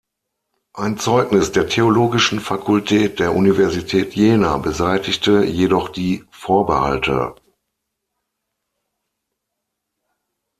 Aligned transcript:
Ein 0.73 0.97
Zeugnis 0.97 1.51
der 1.51 1.67
theologischen 1.67 2.39
Fakultät 2.39 3.19
der 3.19 3.35
Universität 3.35 4.15
Jena 4.15 4.57
beseitigte 4.57 5.43
jedoch 5.45 5.89
die 5.89 6.23
Vorbehalte. 6.31 7.35